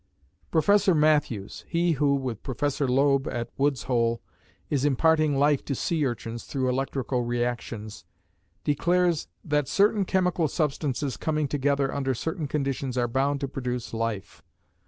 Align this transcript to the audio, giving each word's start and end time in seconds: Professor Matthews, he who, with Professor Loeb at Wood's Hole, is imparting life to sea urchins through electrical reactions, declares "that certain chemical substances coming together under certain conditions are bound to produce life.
Professor 0.49 0.95
Matthews, 0.95 1.63
he 1.69 1.91
who, 1.91 2.15
with 2.15 2.41
Professor 2.41 2.87
Loeb 2.87 3.27
at 3.27 3.51
Wood's 3.55 3.83
Hole, 3.83 4.19
is 4.67 4.83
imparting 4.83 5.37
life 5.37 5.63
to 5.65 5.75
sea 5.75 6.03
urchins 6.07 6.45
through 6.45 6.69
electrical 6.69 7.21
reactions, 7.21 8.03
declares 8.63 9.27
"that 9.45 9.67
certain 9.67 10.05
chemical 10.05 10.47
substances 10.47 11.17
coming 11.17 11.47
together 11.47 11.93
under 11.93 12.15
certain 12.15 12.47
conditions 12.47 12.97
are 12.97 13.07
bound 13.07 13.41
to 13.41 13.47
produce 13.47 13.93
life. 13.93 14.41